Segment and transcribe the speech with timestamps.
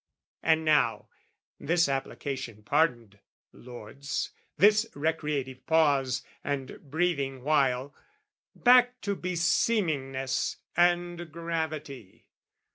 [0.41, 1.09] And now,
[1.59, 3.19] this application pardoned,
[3.53, 7.93] lords, This recreative pause and breathing while,
[8.55, 12.25] Back to beseemingness and gravity!